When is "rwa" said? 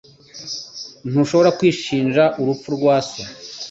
2.75-2.95